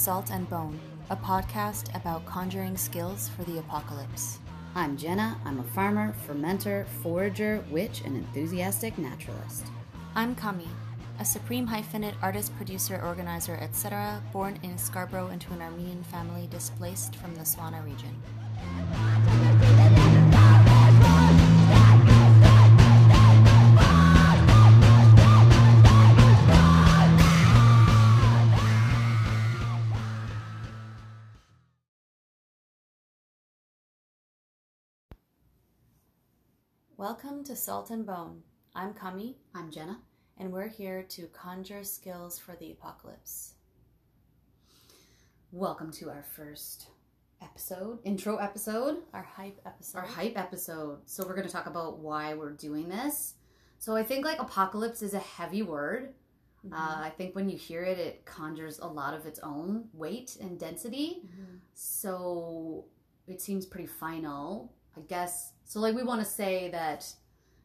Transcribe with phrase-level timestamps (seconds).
[0.00, 4.38] Salt and Bone, a podcast about conjuring skills for the apocalypse.
[4.74, 5.38] I'm Jenna.
[5.44, 9.66] I'm a farmer, fermenter, forager, witch, and enthusiastic naturalist.
[10.14, 10.68] I'm Kami,
[11.18, 17.16] a supreme hyphenate artist, producer, organizer, etc., born in Scarborough into an Armenian family displaced
[17.16, 18.22] from the Swana region.
[37.00, 38.42] Welcome to Salt and Bone.
[38.74, 40.00] I'm Kami, I'm Jenna.
[40.36, 43.54] and we're here to conjure skills for the apocalypse.
[45.50, 46.88] Welcome to our first
[47.40, 49.98] episode, intro episode, Our hype episode.
[49.98, 50.98] our hype episode.
[51.06, 53.32] So, we're going to talk about why we're doing this.
[53.78, 56.12] So, I think like apocalypse is a heavy word.
[56.66, 56.74] Mhm.
[56.74, 60.36] Uh, I think when you hear it, it conjures a lot of its own weight
[60.38, 61.22] and density.
[61.24, 61.60] Mhm.
[61.72, 62.84] So
[63.26, 65.52] it seems pretty final, I guess.
[65.64, 67.06] So, like, we want to say that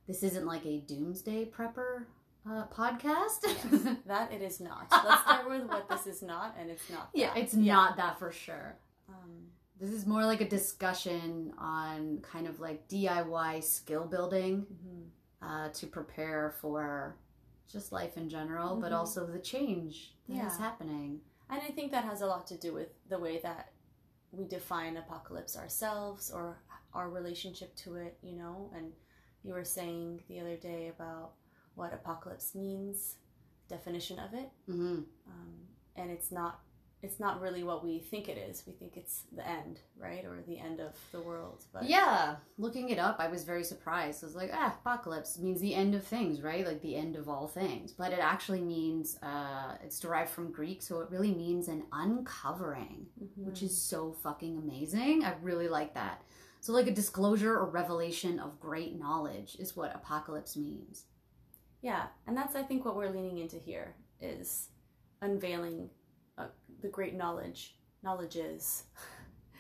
[0.07, 2.05] this isn't like a doomsday prepper
[2.49, 3.39] uh, podcast.
[3.45, 4.87] Yes, that it is not.
[4.91, 7.09] Let's start with what this is not, and it's not.
[7.13, 7.37] yeah, that.
[7.43, 8.77] it's not that for sure.
[9.09, 9.47] Um,
[9.79, 15.07] This is more like a discussion on kind of like DIY skill building mhm.
[15.41, 17.17] uh, to prepare for
[17.71, 18.97] just life in general, but Mhm.
[18.97, 20.57] also the change that is Yeah.
[20.59, 21.21] happening.
[21.49, 23.73] And I think that has a lot to do with the way that
[24.31, 26.59] we define apocalypse ourselves or
[26.95, 28.71] our relationship to it, you know.
[28.75, 28.91] And
[29.43, 31.33] you were saying the other day about
[31.75, 33.17] what apocalypse means,
[33.69, 35.53] definition of it, hmm um,
[35.95, 36.61] and it's not.
[37.03, 38.63] It's not really what we think it is.
[38.65, 41.63] We think it's the end, right, or the end of the world.
[41.71, 44.23] But Yeah, looking it up, I was very surprised.
[44.23, 46.65] I was like, ah, apocalypse means the end of things, right?
[46.65, 47.91] Like the end of all things.
[47.91, 53.05] But it actually means, uh, it's derived from Greek, so it really means an uncovering,
[53.21, 53.45] Mhm.
[53.45, 55.23] which is so fucking amazing.
[55.25, 56.23] I really like that.
[56.65, 61.03] So, like a disclosure or revelation of great knowledge is what apocalypse means.
[61.83, 64.69] Yeah, and that's I think what we're leaning into here is
[65.21, 65.91] unveiling
[66.39, 66.47] uh,
[66.81, 67.75] the great knowledge.
[68.01, 68.85] knowledges.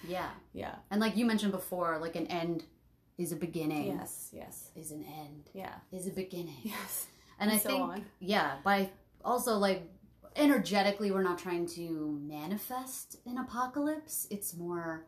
[0.07, 0.29] Yeah.
[0.53, 2.63] yeah, And like you mentioned before, like an end
[3.17, 3.87] is a beginning.
[3.87, 5.49] yes, yes, Is an end.
[5.53, 6.57] yeah, Is a beginning.
[6.63, 7.05] yes,
[7.39, 8.05] And I so think on.
[8.19, 8.89] yeah by
[9.23, 9.83] also like
[10.35, 15.05] energetically we're not trying to manifest an apocalypse it's more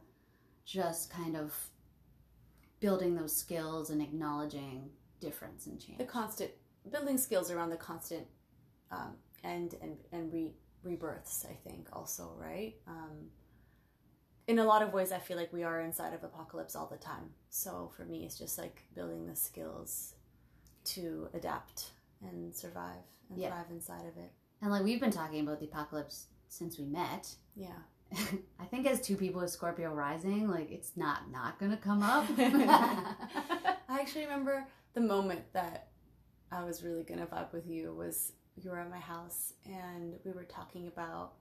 [0.65, 1.53] just kind of
[2.79, 4.89] building those skills and acknowledging
[5.19, 6.51] difference and change the constant
[6.91, 8.25] building skills around the constant
[8.91, 10.51] um, end and and re,
[10.83, 11.45] rebirths.
[11.49, 12.75] I think also right.
[12.87, 13.29] Um,
[14.47, 16.97] in a lot of ways, I feel like we are inside of apocalypse all the
[16.97, 17.31] time.
[17.49, 20.13] So for me, it's just like building the skills
[20.85, 23.49] to adapt and survive and Yeah.
[23.49, 24.31] thrive inside of it.
[24.61, 27.79] and like we've been talking about the apocalypse since we met Yeah.
[28.59, 32.25] i think as two people with scorpio rising like it's not not gonna come up
[32.37, 35.87] I actually remember the moment that
[36.51, 40.31] I was really gonna vibe with you was you were at my house and we
[40.31, 41.33] were talking about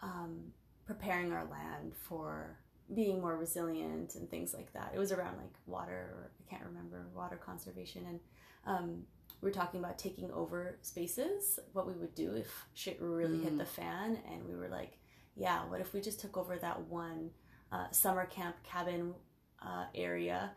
[0.00, 0.52] um,
[0.86, 2.56] preparing our land for
[2.94, 4.92] being more resilient and things like that.
[4.94, 8.20] It was around like water, or I can't remember water conservation, and
[8.66, 9.02] um,
[9.40, 11.58] we were talking about taking over spaces.
[11.72, 13.58] What we would do if shit really hit Mm.
[13.58, 14.98] the fan, and we were like,
[15.36, 17.30] yeah, what if we just took over that one
[17.70, 19.14] uh, summer camp cabin
[19.64, 20.50] uh, area,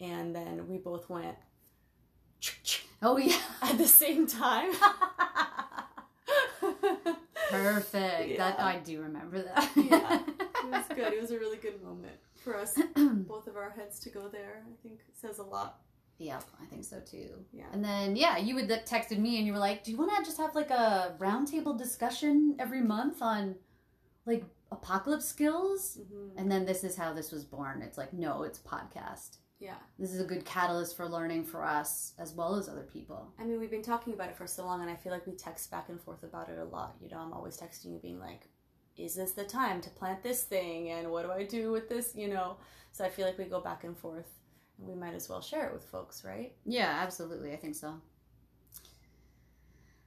[0.00, 1.36] and then we both went
[3.02, 4.72] oh yeah at the same time.
[7.50, 10.20] perfect that i do remember that Yeah.
[10.64, 11.12] It was good.
[11.12, 14.62] It was a really good moment for us, both of our heads to go there.
[14.66, 15.80] I think says a lot.
[16.18, 17.30] Yep, I think so too.
[17.52, 17.66] Yeah.
[17.72, 20.24] And then yeah, you would texted me and you were like, "Do you want to
[20.24, 23.54] just have like a roundtable discussion every month on
[24.28, 27.82] like apocalypse skills?" hmm And then this is how this was born.
[27.82, 29.38] It's like, no, it's podcast.
[29.60, 29.74] Yeah.
[29.98, 33.32] This is a good catalyst for learning for us as well as other people.
[33.40, 35.32] I mean, we've been talking about it for so long, and I feel like we
[35.32, 36.96] text back and forth about it a lot.
[37.02, 38.48] You know, I'm always texting you, being like,
[38.96, 40.90] "Is this the time to plant this thing?
[40.90, 42.58] And what do I do with this?" You know.
[42.92, 44.30] So I feel like we go back and forth,
[44.78, 46.52] and we might as well share it with folks, right?
[46.64, 47.52] Yeah, absolutely.
[47.52, 48.00] I think so.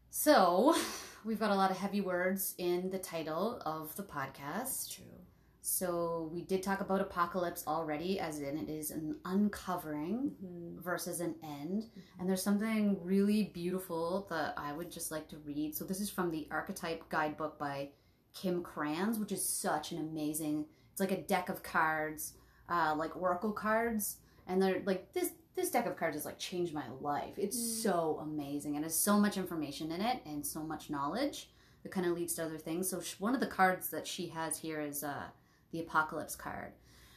[0.09, 0.75] So,
[1.25, 4.95] we've got a lot of heavy words in the title of the podcast.
[4.95, 5.05] true.
[5.63, 11.19] So we did talk about apocalypse already, as in it is an uncovering hmm versus
[11.19, 11.85] an end.
[12.19, 15.75] And there's something really beautiful that I would just like to read.
[15.75, 17.89] So this is from the Archetype Guidebook by
[18.33, 20.65] Kim Krans, which is such an amazing.
[20.91, 22.33] It's like a deck of cards,
[22.67, 24.17] uh, like oracle cards,
[24.47, 25.29] and they're like this.
[25.55, 27.33] This deck of cards has like changed my life.
[27.37, 27.83] It's Mm.
[27.83, 31.49] so amazing and has so much information in it and so much knowledge.
[31.83, 32.87] that kind of leads to other things.
[32.87, 35.29] So sh- one of the cards that she has here is uh,
[35.71, 36.73] the Apocalypse card,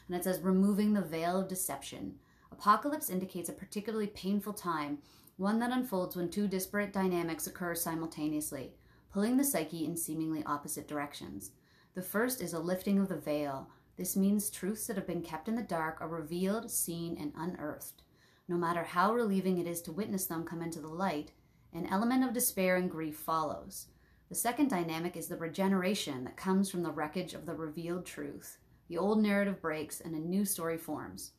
[0.08, 2.18] and it says removing the veil of deception.
[2.50, 5.02] Apocalypse indicates a particularly painful time,
[5.36, 8.72] one that unfolds when two disparate dynamics occur simultaneously,
[9.12, 11.50] pulling the psyche in seemingly opposite directions.
[11.92, 13.68] The first is a lifting of the veil.
[13.98, 18.02] This means truths that have been kept in the dark are revealed, seen, and unearthed.
[18.46, 21.32] No matter how relieving it is to witness them come into the light,
[21.72, 23.86] an element of despair and grief follows.
[24.28, 28.58] The second dynamic is the regeneration that comes from the wreckage of the revealed truth.
[28.88, 31.32] The old narrative breaks and a new story forms.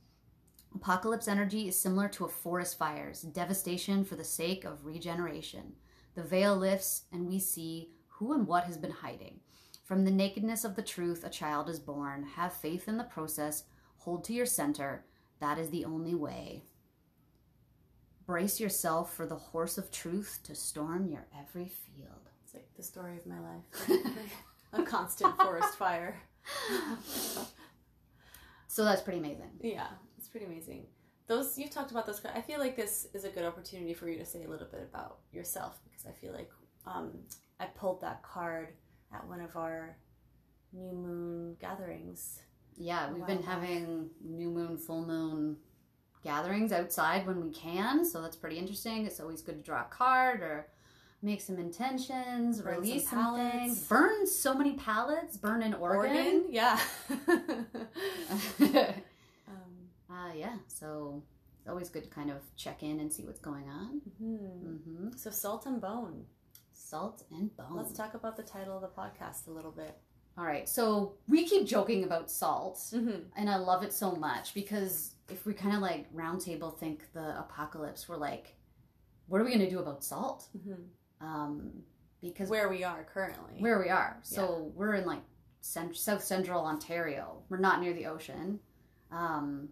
[0.73, 5.73] Apocalypse energy is similar to a forest fire's devastation for the sake of regeneration.
[6.15, 9.39] The veil lifts, and we see who and what has been hiding.
[9.83, 12.23] From the nakedness of the truth, a child is born.
[12.35, 13.65] Have faith in the process.
[13.97, 15.05] Hold to your center.
[15.39, 16.63] That is the only way.
[18.25, 22.29] Brace yourself for the horse of truth to storm your every field.
[22.43, 23.89] It's like the story of my life.
[24.73, 26.19] a constant forest fire.
[28.67, 29.51] So that's pretty amazing.
[29.61, 29.87] Yeah,
[30.17, 30.87] it's pretty amazing.
[31.27, 32.21] Those you've talked about those.
[32.25, 34.81] I feel like this is a good opportunity for you to say a little bit
[34.81, 36.51] about yourself because I feel like
[36.85, 37.11] um,
[37.59, 38.73] I pulled that card
[39.13, 39.95] at one of our
[40.73, 42.41] new moon gatherings.
[42.75, 43.27] Yeah, we've Wow.
[43.27, 45.55] been having new moon, full moon
[46.25, 49.05] gatherings outside when we can, so that's pretty interesting.
[49.05, 50.67] It's always good to draw a card or
[51.21, 53.55] make some intentions, Burn release some, pallets.
[53.55, 53.79] things.
[53.87, 56.11] Burn so many pallets, burn an organ.
[56.15, 56.79] Oregon, yeah.
[57.27, 58.93] uh,
[59.47, 61.23] um, yeah, so
[61.59, 64.01] it's always good to kind of check in and see what's going on.
[64.21, 64.77] mhm.
[64.83, 66.25] hmm So salt and bone.
[66.73, 67.75] Salt and bone.
[67.75, 69.97] Let's talk about the title of the podcast a little bit.
[70.37, 72.77] All right, so we keep joking about salt.
[72.93, 73.19] Mm-hmm.
[73.37, 77.37] and I love it so much because if we kind of like roundtable think the
[77.39, 78.55] apocalypse, we're like,
[79.27, 80.47] what are we gonna do about salt?
[80.57, 81.25] Mm-hmm.
[81.25, 81.71] Um,
[82.21, 83.59] because Where we are currently.
[83.59, 85.21] where we are, so we're in like
[85.61, 87.43] cent- South Central Ontario.
[87.49, 88.59] We're not near the ocean.
[89.11, 89.69] Um,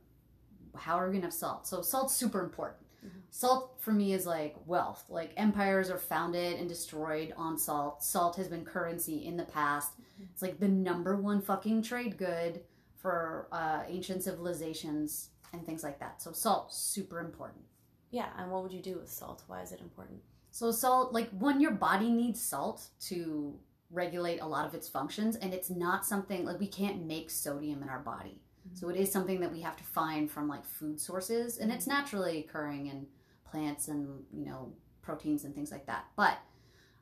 [0.76, 1.68] how are we gonna have salt?
[1.68, 2.82] So salt's super important.
[3.06, 3.10] Mhm.
[3.32, 5.06] Salt for me is like wealth.
[5.10, 8.04] Like empires are founded and destroyed on salt.
[8.04, 9.94] Salt has been currency in the past.
[10.32, 12.62] It's like the number one fucking trade good
[12.96, 16.22] for uh, ancient civilizations and things like that.
[16.22, 17.64] So salt super important.
[18.12, 19.44] Yeah, and what would you do with salt?
[19.48, 20.20] Why is it important?
[20.52, 23.58] So salt, like when your body needs salt to
[23.90, 27.82] regulate a lot of its functions, and it's not something like we can't make sodium
[27.82, 28.42] in our body.
[28.68, 28.76] Mm-hmm.
[28.76, 31.86] So it is something that we have to find from like food sources, and it's
[31.86, 31.98] mm-hmm.
[31.98, 33.08] naturally occurring in
[33.50, 36.06] plants and you know proteins and things like that.
[36.16, 36.38] But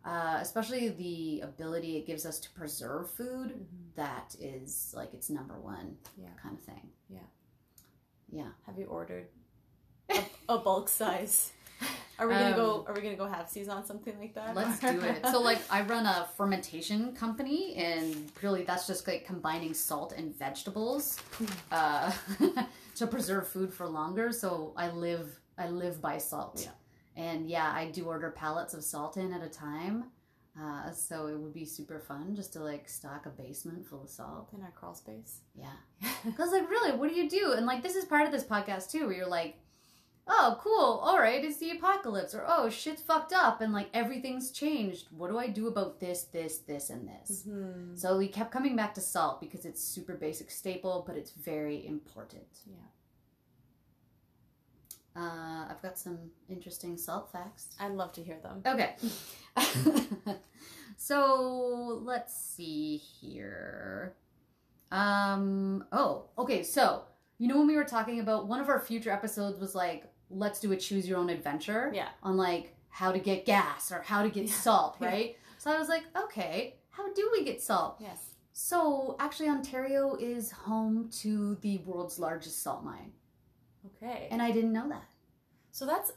[0.03, 3.63] uh, especially the ability it gives us to preserve food, mm-hmm.
[3.95, 6.29] that is like its number one Yeah.
[6.41, 6.89] kind of thing.
[7.09, 7.19] Yeah.
[8.31, 8.49] Yeah.
[8.65, 9.27] Have you ordered
[10.09, 10.19] a,
[10.49, 11.51] a bulk size?
[12.19, 12.81] Are we gonna go?
[12.81, 14.55] Um, Are we gonna go halfsies on something like that?
[14.55, 15.25] Let's do it.
[15.31, 20.37] So, like, I run a fermentation company, and really, that's just like combining salt and
[20.37, 21.19] vegetables
[21.71, 22.11] uh,
[22.95, 24.31] to preserve food for longer.
[24.31, 26.61] So, I live, I live by salt.
[26.63, 27.23] Yeah.
[27.23, 30.05] And yeah, I do order pallets of salt in at a time.
[30.59, 34.09] Uh, so it would be super fun just to like stock a basement full of
[34.09, 34.49] salt.
[34.53, 35.41] in our crawl space.
[35.55, 35.67] Yeah.
[36.25, 37.53] Because like, really, what do you do?
[37.53, 39.55] And like, this is part of this podcast too, where you're like,
[40.27, 44.51] oh, cool, all right, it's the apocalypse, or oh, shit's fucked up, and like everything's
[44.51, 45.07] changed.
[45.17, 47.43] What do I do about this, this, this, and this?
[47.47, 47.97] Mhm.
[47.97, 51.85] So we kept coming back to salt because it's super basic staple, but it's very
[51.87, 52.47] important.
[52.67, 52.75] Yeah.
[55.15, 56.17] Uh, I've got some
[56.49, 57.69] interesting salt facts.
[57.79, 58.61] I'd love to hear them.
[58.65, 58.95] Okay.
[60.97, 64.15] so let's see here.
[64.91, 65.85] Um.
[65.91, 66.25] Oh.
[66.37, 66.63] Okay.
[66.63, 67.03] So
[67.37, 70.59] you know when we were talking about one of our future episodes was like, let's
[70.59, 72.09] do a choose your own adventure Yeah.
[72.23, 75.07] on like how to get gas or how to get salt, Yeah.
[75.07, 75.37] right?
[75.57, 77.97] So I was like, okay, how do we get salt?
[77.99, 78.35] Yes.
[78.53, 83.11] So actually, Ontario is home to the world's largest salt mine,
[83.87, 84.27] Okay.
[84.31, 85.05] and I didn't know that.
[85.71, 86.11] so that's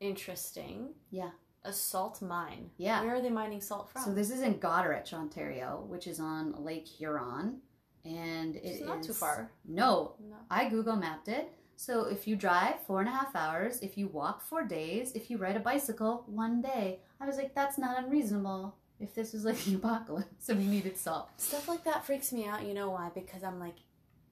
[0.00, 0.88] interesting.
[1.10, 1.30] Yeah.
[1.64, 2.70] A salt mine.
[2.78, 3.02] Yeah.
[3.02, 4.02] Where are they mining salt from?
[4.02, 7.58] So this is in Goderich, Ontario, which is on Lake Huron,
[8.04, 9.50] and it It's not too far.
[9.66, 10.36] No, No.
[10.50, 11.52] I Google mapped it.
[11.76, 15.30] So if you drive four and a half hours, if you walk four days, if
[15.30, 18.74] you ride a bicycle one day, I was like, that's not unreasonable.
[18.98, 22.46] If this was like the apocalypse and we needed salt, Stuff like that freaks me
[22.46, 22.64] out.
[22.66, 23.10] You know why?
[23.14, 23.76] Because I'm like,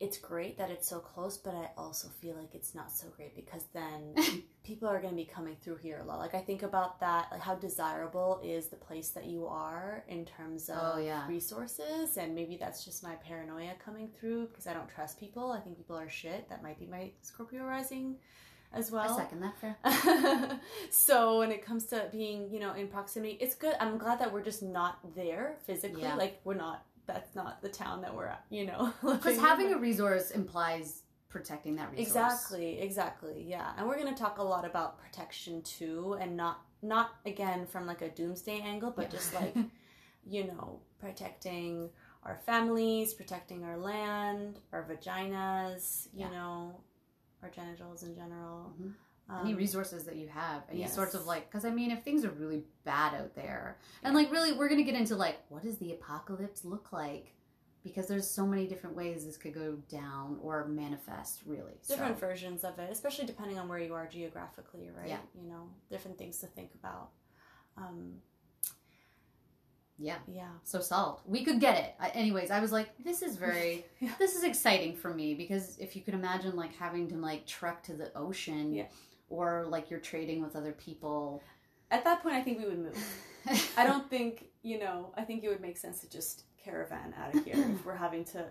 [0.00, 3.34] it's great that it's so close, but I also feel like it's not so great
[3.34, 4.14] because then
[4.62, 6.20] people are going to be coming through here a lot.
[6.20, 10.24] Like I think about that, like how desirable is the place that you are in
[10.24, 11.26] terms oh, of Oh, yeah.
[11.26, 15.50] resources, and maybe that's just my paranoia coming through because I don't trust people.
[15.50, 16.48] I think people are shit.
[16.48, 18.16] That might be my Scorpio rising.
[18.72, 19.10] as well.
[19.10, 20.60] I second that fair.
[20.90, 23.74] so when it comes to being, you know, in proximity, it's good.
[23.80, 26.02] I'm glad that we're just not there physically.
[26.02, 26.14] Yeah.
[26.14, 26.84] Like we're not.
[27.08, 28.44] That's not the town that we're at.
[28.50, 32.06] You know, Because having a resource implies protecting that resource.
[32.08, 33.72] exactly, exactly, yeah.
[33.76, 38.02] And we're gonna talk a lot about protection too, and not not again from like
[38.02, 39.10] a doomsday angle, but Yeah.
[39.18, 39.56] just like
[40.26, 41.90] you know, protecting
[42.24, 46.30] our families, protecting our land, our vaginas, you Yeah.
[46.30, 46.80] know,
[47.42, 48.74] our genitals in general.
[48.80, 48.92] Mhm.
[49.30, 50.94] Um, any resources that you have any yes.
[50.94, 54.32] sorts of like because i mean if things are really bad out there and like
[54.32, 57.34] really we're gonna get into like what does the apocalypse look like
[57.82, 62.26] because there's so many different ways this could go down or manifest really different so,
[62.26, 65.08] versions of it, especially depending on where you are geographically, right?
[65.08, 65.18] Yeah.
[65.40, 67.10] You know, different things to think about.
[67.76, 68.14] Um,
[70.00, 70.50] yeah yeah.
[70.62, 74.12] so salt we could get it I, anyways i was like this is very Yeah.
[74.18, 77.82] this is exciting for me because if you could imagine like having to like trek
[77.84, 78.84] to the ocean Yeah.
[79.30, 81.42] Or like you're trading with other people
[81.90, 82.98] At that point, I think we would move.
[83.76, 87.34] I don't think, you know, I think it would make sense to just caravan out
[87.34, 88.44] of here if we're having to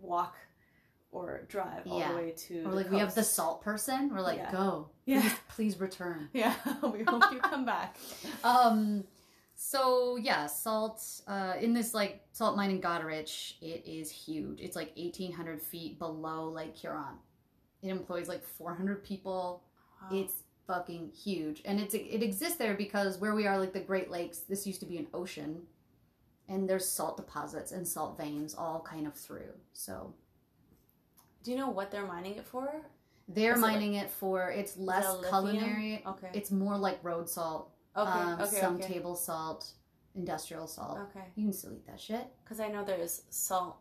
[0.00, 0.36] walk
[1.12, 2.10] or drive all Yeah.
[2.12, 2.58] the way to.
[2.64, 4.52] or the like we have the salt person we're like Yeah.
[4.52, 5.20] go Yeah.
[5.20, 7.96] please, please return Yeah, we hope you come back.
[8.44, 9.04] um
[9.54, 14.76] so yeah salt uh in this like salt mine in Goderich, it is huge it's
[14.76, 17.16] like 1800 feet below lake huron
[17.82, 19.62] it employs like 400 people
[20.02, 20.08] Wow.
[20.18, 20.34] it's
[20.66, 24.38] fucking huge and it's it exists there because where we are like the great lakes
[24.40, 25.62] this used to be an ocean
[26.48, 30.12] and there's salt deposits and salt veins all kind of through so
[31.44, 32.68] Do you know what they're mining it for?
[33.28, 36.30] they're Is it, like- mining it for it's less culinary Okay.
[36.34, 38.10] it's more like road salt okay.
[38.10, 38.60] um, okay.
[38.60, 38.94] some okay.
[38.94, 39.70] table salt
[40.16, 41.26] industrial salt Okay.
[41.36, 43.76] you can still eat that shit Because I know there's salt.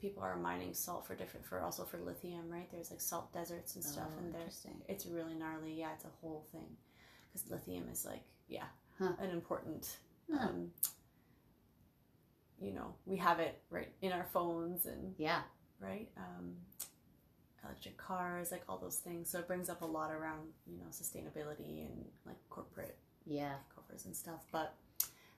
[0.00, 2.68] People are mining salt for different, for also for lithium, right?
[2.72, 4.80] There's like salt deserts and stuff, Oh, and there interesting.
[4.88, 5.74] it's really gnarly.
[5.74, 6.66] Yeah, it's a whole thing.
[7.32, 8.64] Because lithium is like, yeah,
[8.98, 9.12] Huh.
[9.20, 9.96] an important.
[10.32, 10.48] Huh.
[10.48, 10.70] Um,
[12.60, 15.40] you know, we have it right in our phones and yeah
[15.80, 16.54] right, um,
[17.64, 19.30] electric cars, like all those things.
[19.30, 24.04] So it brings up a lot around you know sustainability and like corporate yeah takeovers
[24.06, 24.40] and stuff.
[24.52, 24.74] But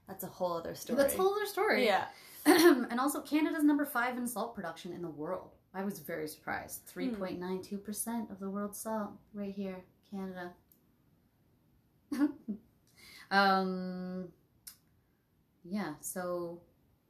[0.08, 0.96] that's a whole other story.
[0.96, 1.84] that's a whole other story.
[1.84, 2.04] Yeah.
[2.46, 5.54] and also canada's number five in salt production in the world.
[5.74, 6.90] I was very surprised.
[6.92, 7.14] Hmm.
[7.22, 10.52] 3.92% of the world's salt right here canada.
[13.30, 14.28] Um
[15.64, 16.60] yeah so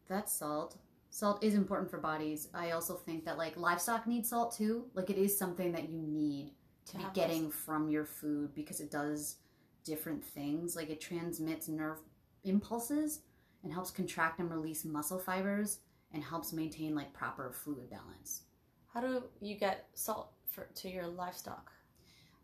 [0.09, 0.77] that's salt.
[1.11, 2.49] Salt is important for bodies.
[2.55, 4.87] I also think that like livestock need salt too.
[4.95, 6.53] Like it is something that you need
[6.87, 9.37] to To be getting from your food because it does
[9.85, 10.77] different things.
[10.77, 11.99] Like it transmits nerve
[12.45, 13.21] impulses
[13.63, 15.79] and helps contract and release muscle fibers
[16.13, 18.43] and helps maintain like proper fluid balance
[18.93, 21.71] How do you get salt for to your livestock?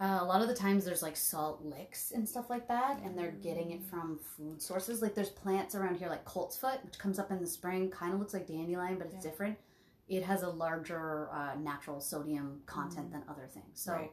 [0.00, 3.19] Uh, a lot of the times there's like salt licks and stuff like that, and
[3.19, 5.02] they're getting it from food sources.
[5.02, 8.21] Like there's plants around here like coltsfoot, which comes up in the spring, kind of
[8.21, 9.31] looks like dandelion, but it's Yeah.
[9.31, 9.59] different.
[10.07, 13.81] It has a larger uh, natural sodium content than other things.
[13.81, 14.12] So Right.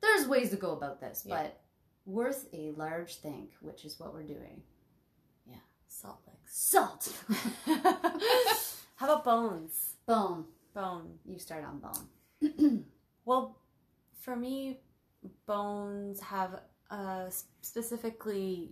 [0.00, 1.42] there's ways to go about this, Yeah.
[1.42, 1.60] but
[2.06, 4.62] worth a large think, which is what we're doing.
[6.00, 6.54] Salt licks.
[6.54, 7.12] Salt,
[8.96, 9.94] How about bones?
[10.06, 10.44] bone.
[10.74, 11.18] Bone.
[11.24, 12.84] You start on bone.
[13.24, 13.58] Well,
[14.20, 14.78] for me,
[15.46, 16.60] bones have
[16.92, 17.24] uh,
[17.60, 18.70] specifically,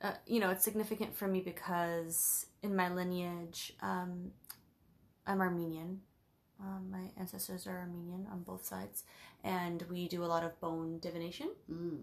[0.00, 4.30] uh, you know, it's significant for me because in my lineage, um,
[5.26, 6.02] I'm Armenian.
[6.60, 9.02] Um, my ancestors are Armenian on both sides,
[9.42, 11.48] and we do a lot of bone divination.
[11.68, 12.02] Mm.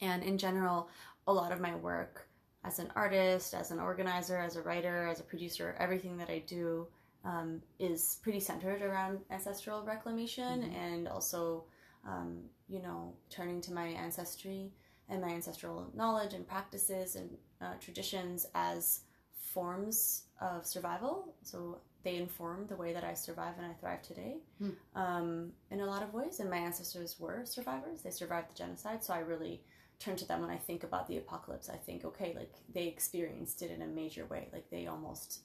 [0.00, 0.88] And in general,
[1.26, 2.28] a lot of my work
[2.64, 6.40] as an artist, as an organizer, as a writer, as a producer, everything that I
[6.46, 6.86] do
[7.24, 10.74] um, is pretty centered around ancestral reclamation Mhm.
[10.74, 11.64] and also,
[12.06, 14.72] um, you know, turning to my ancestry
[15.08, 21.34] and my ancestral knowledge and practices and uh, traditions as forms of survival.
[21.42, 24.70] So they inform the way that I survive and I thrive today Hmm.
[24.94, 26.40] um, in a lot of ways.
[26.40, 29.02] And my ancestors were survivors, they survived the genocide.
[29.02, 29.62] So I really
[30.04, 31.68] turn to them when I think about the apocalypse.
[31.68, 34.48] I think, okay, like they experienced it in a major way.
[34.52, 35.40] Like they almost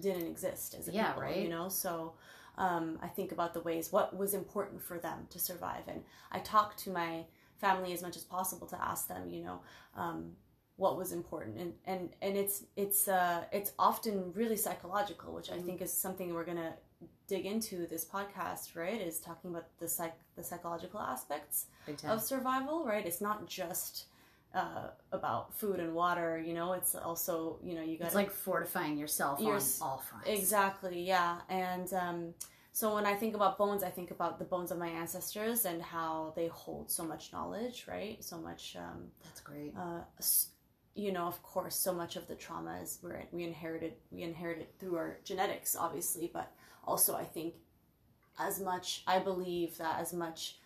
[0.00, 1.36] didn't exist as a Yeah, people, right.
[1.36, 1.68] you know?
[1.68, 2.14] So
[2.58, 5.84] um, I think about the ways, what was important for them to survive.
[5.88, 6.02] And
[6.32, 7.24] I talk to my
[7.60, 9.60] family as much as possible to ask them, you know,
[9.96, 10.32] um,
[10.76, 15.58] what was important and and and it's it's uh it's often really psychological which i
[15.58, 15.66] Mhm.
[15.66, 16.72] think is something we're gonna
[17.26, 21.66] dig into this podcast right is talking about the psych the psychological aspects
[22.12, 24.06] of survival right it's not just
[24.54, 28.30] uh about food and water you know it's also you know you got It's like
[28.32, 29.46] fortifying yourself on
[29.80, 30.28] all fronts.
[30.28, 31.36] Exactly, yeah.
[31.48, 32.34] And um,
[32.72, 35.80] so when I think about bones, I think about the bones of my ancestors and
[35.82, 38.16] how they hold so much knowledge, right?
[38.24, 39.72] So much, um, That's great.
[39.76, 40.00] uh,
[40.94, 44.66] you know, of course, so much of the trauma is we're, we inherited we inherited
[44.78, 46.52] through our genetics, obviously, but
[46.90, 47.54] also I think
[48.38, 50.56] as much I believe that as much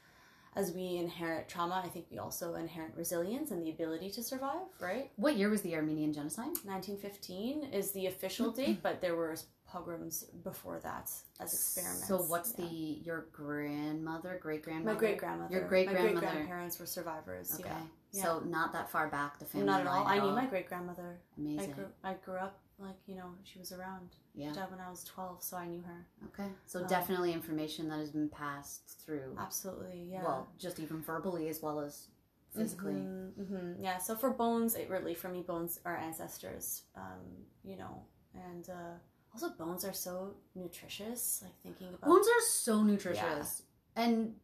[0.56, 4.68] as we inherit trauma, I think we also inherit resilience and the ability to survive,
[4.80, 5.10] right?
[5.16, 6.54] What year was the Armenian genocide?
[6.62, 8.62] 1915 is the official mm-hmm.
[8.62, 9.34] date, but there were
[9.66, 12.06] pogroms before that as experiments.
[12.06, 12.66] So what's Yeah.
[12.66, 12.74] the
[13.08, 14.94] your grandmother, great grandmother?
[14.94, 15.52] my great grandmother?
[15.52, 16.20] Your My great-grandmother.
[16.20, 17.58] great grandparents were survivors.
[17.58, 17.68] Okay.
[18.12, 18.22] Yeah.
[18.22, 20.06] So not that far back the family Not at all.
[20.06, 21.18] I knew my great grandmother.
[21.36, 21.72] I Amazing.
[21.72, 24.16] grew I grew up like you know she was around.
[24.34, 24.52] Yeah.
[24.52, 26.06] Died when I was 12, so I knew her.
[26.26, 26.50] Okay.
[26.66, 29.36] So Um, definitely information that has been passed through.
[29.38, 30.24] Absolutely, yeah.
[30.24, 32.08] Well, just even verbally as well as
[32.50, 32.94] physically.
[32.94, 33.98] hmm Yeah.
[33.98, 36.82] So for bones, it really for me bones are ancestors.
[36.96, 38.02] Um, you know,
[38.34, 38.94] and uh,
[39.32, 41.40] also bones are so nutritious.
[41.42, 43.62] Like thinking about Bones are so nutritious.
[43.96, 44.34] And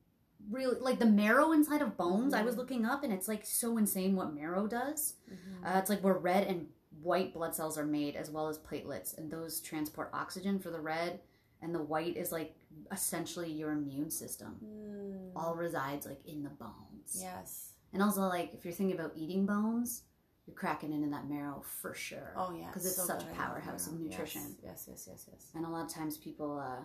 [0.49, 2.59] really like the marrow inside of bones, I was Mhm.
[2.59, 5.15] looking up and it's like so insane what marrow does.
[5.31, 5.65] Mhm.
[5.65, 6.69] Uh, it's like where red and
[7.03, 10.81] white blood cells are made as well as platelets and those transport oxygen for the
[10.81, 11.21] red
[11.63, 12.55] and the white is like
[12.91, 14.57] essentially your immune system.
[14.65, 15.33] Mm.
[15.37, 17.19] All resides like in the bones.
[17.19, 17.73] Yes.
[17.93, 20.03] And also like if you're thinking about eating bones,
[20.47, 22.33] you're cracking into that marrow for sure.
[22.37, 24.57] Oh yeah because it's so such a powerhouse of nutrition.
[24.63, 24.87] Yes.
[24.89, 25.07] Yes.
[25.09, 25.09] Yes.
[25.09, 25.29] Yes.
[25.33, 25.47] Yes.
[25.55, 26.83] And a lot of times people uh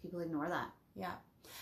[0.00, 0.70] people ignore that.
[0.94, 1.12] Yeah,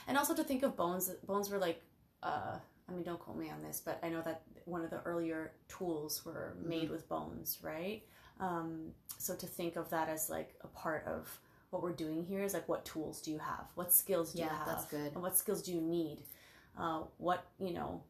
[0.06, 1.10] and also to think of bones.
[1.26, 1.82] Bones were like,
[2.22, 5.00] uh, I mean, don't quote me on this, but I know that one of the
[5.04, 8.02] earlier tools were made with bones, right?
[8.40, 11.38] Um, so to think of that as like a part of
[11.70, 13.64] what we're doing here is like, what tools do you have?
[13.74, 14.66] What skills do you Yeah, have?
[14.66, 15.12] that's good.
[15.14, 16.18] And what skills do you need?
[16.78, 18.02] Uh, what you know,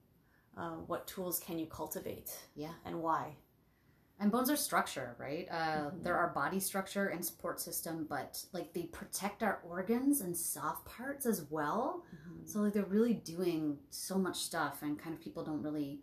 [0.57, 2.37] uh, what tools can you cultivate?
[2.57, 2.73] Yeah.
[2.85, 3.37] and why?
[4.21, 5.49] And bones are structure, right?
[5.51, 6.03] Uh, Mhm.
[6.05, 10.85] They're our body structure and support system, but like they protect our organs and soft
[10.87, 12.05] parts as well.
[12.47, 16.01] So like they're really doing so much stuff, and kind of people don't really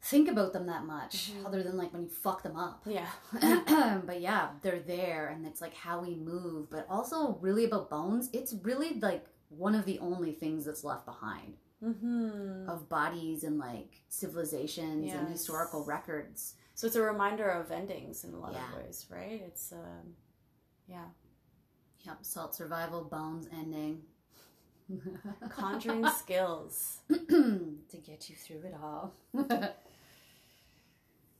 [0.00, 1.46] think about them that much, Mhm.
[1.46, 2.82] other than like when you fuck them up.
[2.84, 3.08] Yeah,
[4.04, 8.28] but yeah, they're there, and it's like how we move, but also really about bones.
[8.32, 12.68] It's really like one of the only things that's left behind mm-hmm.
[12.68, 16.54] of bodies and like civilizations and historical records.
[16.82, 18.66] So it's a reminder of endings in a lot Yeah.
[18.76, 19.40] of ways, right?
[19.46, 20.16] It's um,
[20.88, 21.04] yeah.
[22.04, 24.02] Yep, salt survival, bones ending.
[25.48, 26.98] Conjuring skills.
[27.08, 29.14] to get you through it all.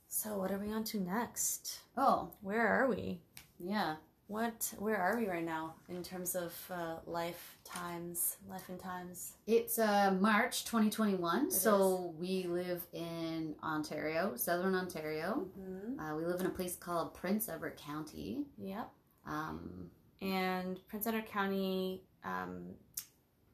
[0.07, 1.81] So what are we on to next?
[1.97, 3.19] oh, Where are we?
[3.59, 3.97] yeah.
[4.33, 4.73] What?
[4.79, 9.35] Where are we right now in terms of uh, life times, life and times?
[9.47, 15.47] It's uh, March 2021, It so we live in Ontario, southern Ontario.
[15.61, 16.01] Mm-hmm.
[16.01, 18.47] Uh, we live in a place called Prince Edward County.
[18.57, 18.89] Yep.
[19.27, 19.91] Um,
[20.23, 22.69] And Prince Edward County, um,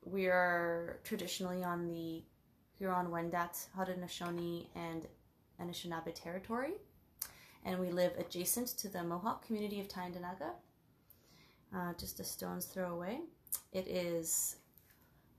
[0.05, 2.23] we are traditionally on the
[2.79, 5.09] Huron-Wendat, Haudenosaunee, and
[5.61, 6.75] Anishinaabe territory,
[7.65, 10.53] and we live adjacent to the Mohawk community of Tyendinaga,
[11.75, 13.21] uh, just a stone's throw away.
[13.73, 14.57] It is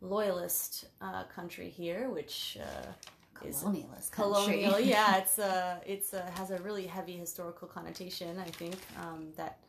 [0.01, 4.63] loyalist uh, country here, which uh, is colonialist country.
[4.63, 4.79] colonial.
[4.95, 8.39] yeah, it's uh, it's uh, has a really heavy historical connotation.
[8.39, 9.59] I think um, that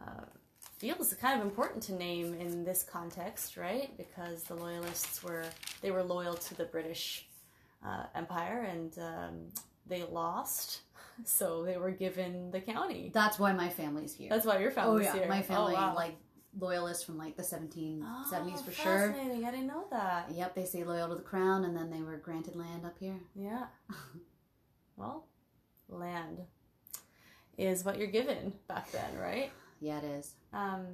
[0.00, 0.24] uh,
[0.78, 3.96] feels kind of important to name in this context, right?
[3.96, 5.44] Because the loyalists were
[5.82, 7.28] they were loyal to the British
[7.84, 9.48] uh, Empire and um,
[9.86, 10.80] they lost,
[11.24, 13.10] so they were given the county.
[13.12, 14.30] That's why my family's here.
[14.30, 15.28] That's why your oh family's yeah, here.
[15.28, 15.94] my family oh, wow.
[15.94, 16.16] like
[16.58, 19.12] loyalists from like the 1770s Oh, for sure.
[19.12, 19.44] Fascinating.
[19.44, 20.30] I didn't know that.
[20.32, 23.20] Yep, they stay loyal to the crown, and then they were granted land up here.
[23.34, 23.66] Yeah.
[24.96, 25.26] well,
[25.88, 26.40] land
[27.56, 29.50] is what you're given back then, right?
[29.80, 30.34] Yeah, it is.
[30.52, 30.86] Um,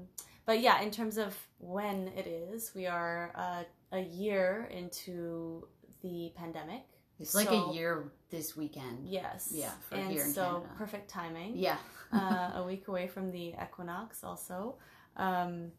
[0.47, 5.67] but yeah, in terms of when it is, we are uh, a year into
[6.03, 6.83] the pandemic.
[7.19, 9.07] It's like So- a year this weekend.
[9.07, 9.51] Yes.
[9.55, 10.67] Yeah, and so Canada.
[10.77, 11.53] perfect timing.
[11.57, 11.77] Yeah.
[12.13, 14.77] uh, a week away from the equinox, also.
[15.17, 15.71] Um,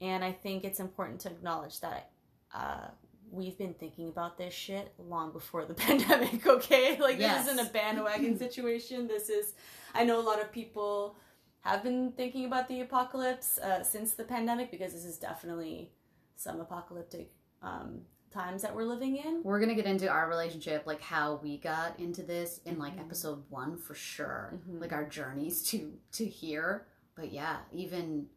[0.00, 2.10] and I think it's important to acknowledge that
[2.54, 2.88] uh,
[3.30, 6.98] we've been thinking about this shit long before the pandemic, okay?
[7.06, 7.44] Like, Yes.
[7.44, 9.06] this isn't a bandwagon situation.
[9.08, 9.54] This is,
[9.94, 11.16] I know a lot of people
[11.60, 15.90] have been thinking about the apocalypse uh, since the pandemic because this is definitely
[16.36, 17.30] some apocalyptic
[17.62, 18.00] um,
[18.34, 19.42] times that we're living in.
[19.42, 23.00] We're gonna get into our relationship, like how we got into this in like Mhm.
[23.00, 24.60] episode one for sure.
[24.68, 24.80] Mhm.
[24.80, 26.86] Like our journeys to to here.
[27.14, 28.28] But yeah, even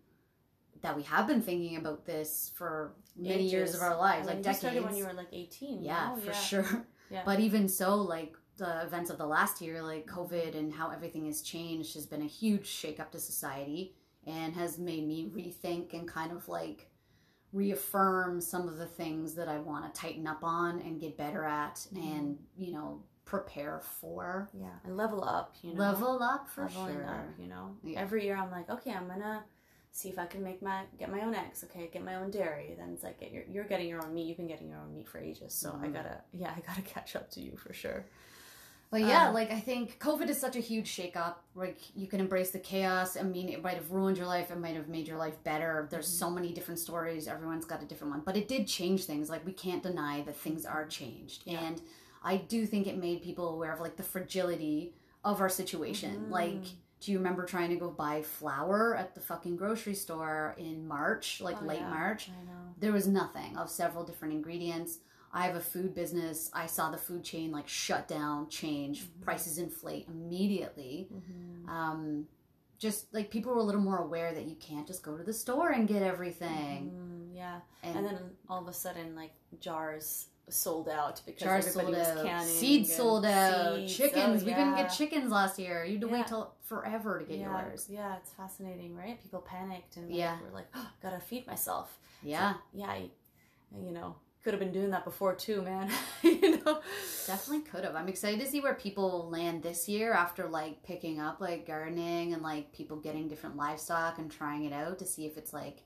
[0.82, 4.36] that we have been thinking about this for many years of our lives, I mean,
[4.36, 4.60] like you decades.
[4.60, 5.82] started when you were like 18.
[5.84, 6.22] yeah, no?
[6.22, 6.86] for sure.
[7.10, 7.24] Yeah.
[7.24, 11.26] But even so, like the events of the last year, like COVID and how everything
[11.28, 13.96] has changed, has been a huge shakeup to society.
[14.26, 16.92] and has made me rethink and kind of like
[17.54, 21.44] reaffirm some of the things that I want to tighten up on and get better
[21.44, 21.98] at Mhm.
[21.98, 24.50] and, you know, prepare for.
[24.54, 25.56] Yeah, and level up.
[25.62, 27.06] You know, Level up for leveling sure.
[27.06, 27.40] up.
[27.40, 28.00] You know, Yeah.
[28.00, 29.44] every year I'm like, okay, I'm gonna
[29.92, 31.64] see if I can make my get my own eggs.
[31.64, 32.76] Okay, get my own dairy.
[32.78, 34.28] Then it's like get your, you're getting your own meat.
[34.28, 35.54] You've been getting your own meat for ages.
[35.54, 35.94] So I Mhm.
[35.94, 38.06] gotta yeah, I gotta catch up to you for sure.
[38.90, 41.36] But yeah, Um, like I think COVID is such a huge shakeup.
[41.56, 43.18] Like you can embrace the chaos.
[43.18, 44.50] I mean, it might have ruined your life.
[44.50, 45.88] It might have made your life better.
[45.92, 46.20] There's Mm-hmm.
[46.20, 47.28] so many different stories.
[47.28, 49.30] Everyone's got a different one, but it did change things.
[49.30, 51.60] Like we can't deny that things are changed, Yeah.
[51.66, 51.82] and
[52.24, 56.26] I do think it made people aware of like the fragility of our situation.
[56.28, 56.32] Mhm.
[56.32, 56.64] Like,
[57.02, 61.42] do you remember trying to go buy flour at the fucking grocery store in March,
[61.42, 62.30] like Oh, late yeah, March?
[62.30, 62.74] I know.
[62.80, 65.00] there was nothing of several different ingredients.
[65.38, 66.50] I have a food business.
[66.54, 69.22] I saw the food chain like shut down, change, Mhm.
[69.22, 71.10] prices inflate immediately.
[71.14, 71.70] Mhm.
[71.70, 72.28] Um,
[72.80, 75.34] just like people were a little more aware that you can't just go to the
[75.34, 76.92] store and get everything.
[76.92, 81.68] Mhm, yeah, And, and then all of a sudden, like jars sold out because jars
[81.68, 82.48] everybody sold was out, canning.
[82.48, 83.96] seeds sold out, seeds.
[83.96, 84.42] chickens.
[84.42, 85.84] Oh, We couldn't get chickens last year.
[85.84, 86.14] You had to Yeah.
[86.14, 87.88] wait till forever to get yeah, yours.
[87.90, 89.22] Yeah, it's fascinating, right?
[89.22, 90.40] People panicked and like, Yeah.
[90.42, 92.00] were like, oh, gotta feed myself.
[92.24, 93.12] Yeah, Yeah, I,
[93.80, 95.90] you know, could have been doing that before too, man.
[96.24, 96.80] you know,
[97.26, 97.96] definitely could have.
[97.96, 102.34] I'm excited to see where people land this year after like picking up like gardening
[102.34, 105.82] and like people getting different livestock and trying it out to see if it's like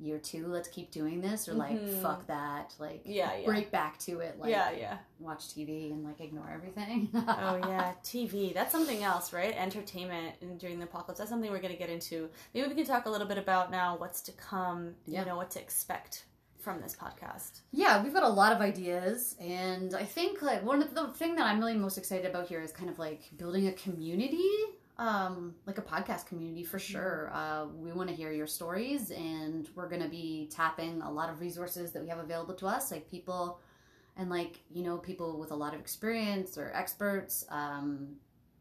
[0.00, 2.02] year two, let's keep doing this, or like Mhm.
[2.02, 3.46] fuck that, like Yeah, yeah.
[3.46, 4.98] break back to it, like yeah, yeah.
[5.20, 7.08] watch TV and like ignore everything.
[7.14, 8.52] Oh yeah, TV.
[8.52, 9.54] That's something else, right?
[9.56, 11.18] Entertainment in- during the apocalypse.
[11.18, 12.28] That's something we're going to get into.
[12.52, 14.96] Maybe we can talk a little bit about now what's to come.
[15.06, 15.20] Yeah.
[15.20, 16.24] You know what to expect
[16.64, 17.60] from this podcast.
[17.72, 21.36] Yeah, we've got a lot of ideas, and I think like one of the thing
[21.36, 24.48] that I'm really most excited about here is kind of like building a community,
[24.98, 27.30] um, like a podcast community for sure.
[27.34, 31.40] Uh, we want to hear your stories, and we're gonna be tapping a lot of
[31.40, 33.60] resources that we have available to us, like people,
[34.16, 37.44] and like you know people with a lot of experience or experts.
[37.50, 38.16] Um,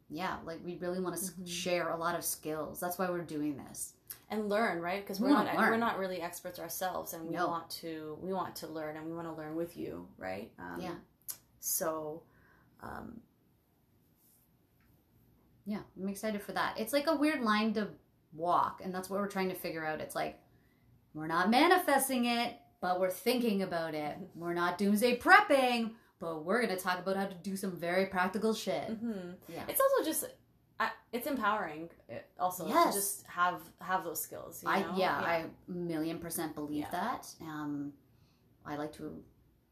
[0.10, 1.48] yeah, like we really want to Mhm.
[1.48, 2.80] share a lot of skills.
[2.80, 3.94] That's why we're doing this.
[4.30, 5.72] And learn right because We we're wanna not learn.
[5.72, 7.48] we're not really experts ourselves and we No.
[7.48, 10.80] want to we want to learn and we want to learn with you right um,
[10.82, 10.96] Yeah.
[11.60, 12.24] so
[12.82, 13.22] um,
[15.66, 16.78] Yeah, I'm excited for that.
[16.78, 17.88] It's like a weird line to
[18.34, 20.02] walk, and that's what we're trying to figure out.
[20.02, 20.38] It's like
[21.14, 24.18] we're not manifesting it, but we're thinking about it.
[24.36, 28.54] We're not doomsday prepping, but we're gonna talk about how to do some very practical
[28.54, 28.90] shit.
[29.02, 29.36] mhm.
[29.48, 29.64] Yeah.
[29.70, 30.26] it's also just
[30.84, 32.94] I, it's empowering uh, also Yes.
[32.94, 34.94] to just have have those skills you I know?
[34.98, 36.92] yeah, I million percent believe Yeah.
[36.92, 37.28] that.
[37.42, 37.94] Um,
[38.66, 39.22] I like to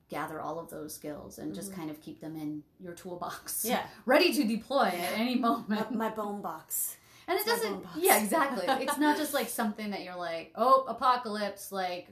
[0.09, 1.75] gather all of those skills and just Mhm.
[1.75, 5.91] kind of keep them in your toolbox, yeah ready to deploy at any moment.
[5.91, 6.97] my bone box
[7.27, 7.85] And it doesn't.
[7.97, 8.65] Yeah, exactly.
[8.85, 12.09] It's not just like something that you're like, oh, apocalypse, like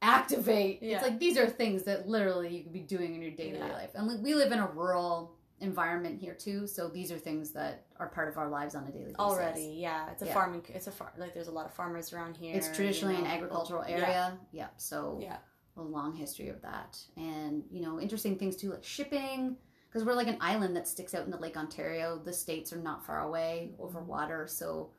[0.00, 0.82] activate.
[0.82, 0.96] Yeah.
[0.96, 3.58] It's like these are things that literally you could be doing in your day to
[3.58, 3.72] day Yeah.
[3.72, 3.90] life.
[3.94, 7.86] And like, we live in a rural environment here too, so these are things that
[7.98, 9.18] are part of our lives on a daily basis.
[9.18, 10.34] already yeah it's a Yeah.
[10.34, 13.20] farming it's a farm like there's a lot of farmers around here It's traditionally you
[13.22, 13.96] know, an agricultural yeah.
[13.96, 14.38] area.
[14.52, 14.68] Yeah.
[14.76, 15.38] So yeah
[15.78, 16.98] a long history of that.
[17.16, 19.56] And, you know, interesting things too, like shipping.
[19.88, 22.18] Because we're like an island that sticks out into Lake Ontario.
[22.22, 24.06] The states are not far away over Mhm.
[24.06, 24.46] water.
[24.46, 24.90] So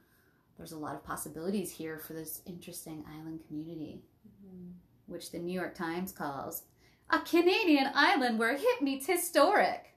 [0.58, 4.02] there's a lot of possibilities here for this interesting island community,
[4.44, 4.74] Mhm.
[5.06, 6.64] which the New York Times calls
[7.12, 9.93] a Canadian island where hip meets historic.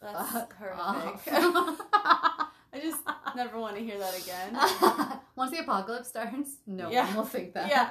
[0.00, 1.22] That's Fuck horrific.
[1.32, 3.00] I just
[3.34, 7.06] never want to hear that again Once the apocalypse starts, no Yeah.
[7.06, 7.68] one will think that.
[7.68, 7.90] yeah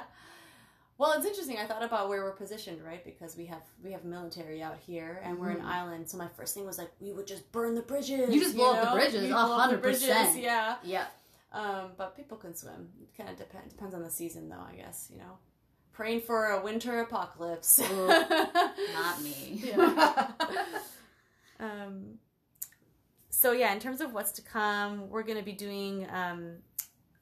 [0.98, 4.04] well it's interesting i thought about where we're positioned right because we have we have
[4.04, 5.64] military out here and we're an Mhm.
[5.66, 8.56] island so my first thing was like we would just burn the bridges You just
[8.56, 10.42] blow up the bridges, We a up the hundred bridges, percent.
[10.42, 11.06] yeah Yeah.
[11.52, 14.74] um but people can swim it kind of depends depends on the season though i
[14.74, 15.38] guess you know
[15.92, 19.72] praying for a winter apocalypse Ooh, Not me.
[21.60, 22.18] Um,
[23.30, 26.56] so yeah, in terms of what's to come, we're going to be doing um,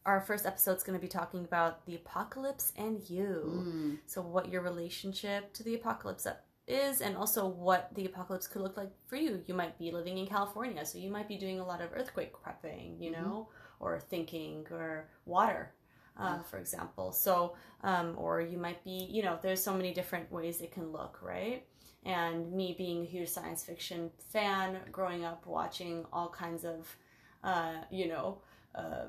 [0.04, 3.64] our first episode's going to be talking about the apocalypse and you.
[3.66, 3.98] Mm.
[4.06, 6.26] So what your relationship to the apocalypse
[6.68, 9.42] is, and also what the apocalypse could look like for you.
[9.46, 12.32] You might be living in California, so you might be doing a lot of earthquake
[12.32, 13.48] prepping, you know,
[13.80, 15.72] or thinking, or water.
[16.18, 16.38] Uh.
[16.44, 20.62] For example, so um, or you might be, you know, there's so many different ways
[20.62, 21.66] it can look, right?
[22.04, 26.96] And me being a huge science fiction fan, growing up watching all kinds of,
[27.42, 28.38] uh, you know,
[28.74, 29.06] uh,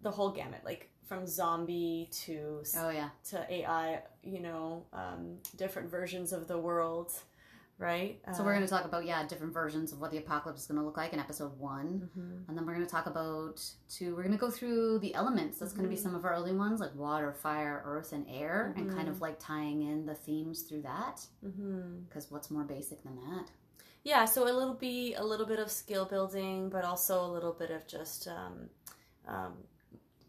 [0.00, 3.10] the whole gamut, like from zombie to Oh yeah.
[3.30, 7.12] to AI, you know, um, different versions of the world.
[7.78, 8.18] Right?
[8.34, 10.78] So we're going to talk about yeah different versions of what the apocalypse is going
[10.80, 14.14] to look like in episode one, hmm and then we're going to talk about two.
[14.14, 15.58] We're going to go through the elements.
[15.58, 18.72] That's going to be some of our early ones like water, fire, earth, and air,
[18.76, 21.26] and kind of like tying in the themes through that.
[22.08, 23.50] Because what's more basic than that?
[24.04, 27.70] Yeah, so it'll be a little bit of skill building, but also a little bit
[27.70, 28.70] of just, um,
[29.26, 29.54] um,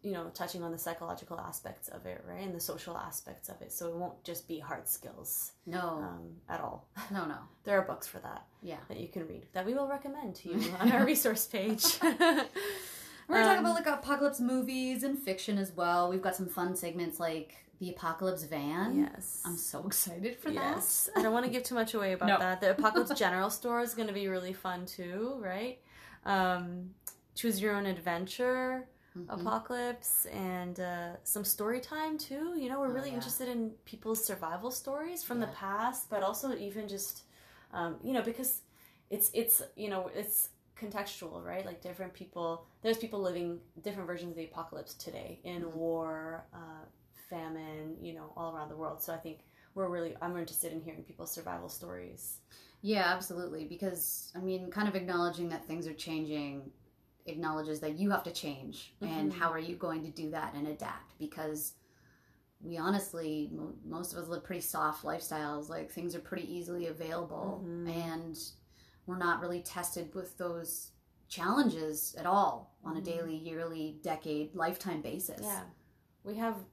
[0.08, 3.62] you know, touching on the psychological aspects of it, right, and the social aspects of
[3.62, 3.72] it.
[3.72, 6.88] So it won't just be hard skills No, um, at all.
[7.12, 7.38] no, no.
[7.66, 8.82] There are books for that Yeah.
[8.88, 11.86] that you can read that we will recommend to you on our resource page.
[12.02, 16.10] We're gonna talk Um, about like apocalypse movies and fiction as well.
[16.10, 18.98] We've got some fun segments like the apocalypse van.
[18.98, 19.42] yes.
[19.46, 21.10] I'm so excited for Yes.
[21.16, 22.38] I don't want to give too much away about No.
[22.40, 22.62] that.
[22.62, 25.78] The Apocalypse General Store is going to be really fun too, right?
[26.26, 26.92] Um,
[27.36, 28.88] choose your own adventure,
[29.18, 29.28] Mhm.
[29.30, 32.56] apocalypse, and uh, some story time too.
[32.60, 33.16] You know, we're Oh, really yeah.
[33.16, 37.24] interested in people's survival stories from the past, but also even just,
[37.74, 38.62] um, you know, because
[39.10, 40.50] it's it's you know it's
[40.80, 41.66] contextual, right?
[41.66, 42.66] Like different people.
[42.82, 45.74] There's people living different versions of the apocalypse today in Mhm.
[45.74, 46.86] war, uh,
[47.30, 49.02] famine, you know, all around the world.
[49.02, 49.40] So I think
[49.76, 52.40] we're really I'm interested in hearing people's survival stories.
[52.82, 53.66] Yeah, absolutely.
[53.66, 56.72] Because I mean, kind of acknowledging that things are changing
[57.28, 59.36] acknowledges that you have to change, and Mhm.
[59.36, 61.18] how are you going to do that and adapt?
[61.20, 61.74] Because
[62.62, 65.70] we honestly, mo- most of us live pretty soft lifestyles.
[65.70, 67.90] Like things are pretty easily available, Mhm.
[67.90, 68.40] and
[69.06, 70.92] we're not really tested with those
[71.28, 73.06] challenges at all on a Mhm.
[73.06, 75.42] daily, yearly, decade, lifetime basis.
[75.42, 75.66] Yeah.
[76.24, 76.66] We have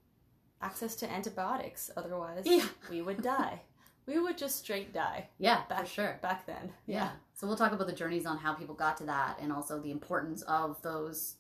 [0.61, 2.67] access to antibiotics, otherwise Yeah.
[2.89, 3.63] we would die.
[4.07, 6.19] We would just straight die Yeah, for sure.
[6.23, 6.73] back then.
[6.87, 7.11] Yeah.
[7.35, 9.91] So we'll talk about the journeys on how people got to that and also the
[9.91, 11.37] importance of those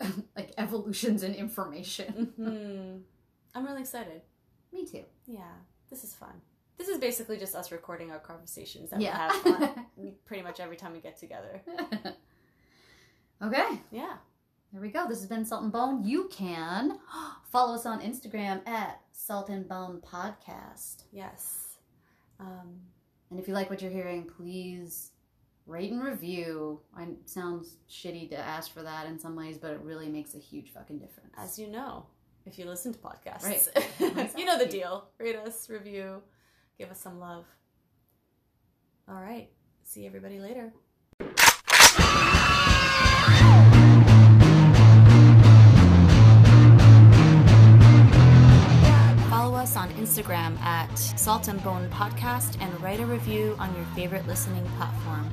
[0.36, 2.32] like evolutions in information.
[2.36, 2.98] hmm
[3.58, 4.20] I'm really excited.
[4.72, 5.04] Me too.
[5.26, 5.40] Yeah.
[5.88, 6.40] This is fun.
[6.76, 9.32] This is basically just us recording our conversations that Yeah.
[9.44, 9.78] we have
[10.26, 11.62] pretty much every time we get together.
[13.42, 14.16] okay, Yeah.
[14.76, 15.08] There we go.
[15.08, 16.04] This has been Salt and Bone.
[16.04, 16.98] You can
[17.50, 21.04] follow us on Instagram at Salt and Bone Podcast.
[21.10, 21.78] Yes.
[22.38, 22.80] Um,
[23.30, 25.12] And if you like what you're hearing, please
[25.64, 26.80] rate and review.
[26.94, 30.38] I sounds shitty to ask for that in some ways, but it really makes a
[30.38, 31.32] huge fucking difference.
[31.38, 32.04] as you know,
[32.44, 34.30] if you listen to podcasts, Right.
[34.38, 35.08] you know the deal.
[35.18, 36.20] Rate us, review,
[36.78, 37.46] give us some love.
[39.08, 39.48] All right.
[39.84, 40.74] See everybody later.
[50.06, 55.28] Instagram at Salt and Bone Podcast and write a review on your favorite listening platform.